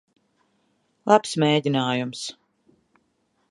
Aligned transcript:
Labs 1.11 1.35
mēģinājums. 1.45 2.25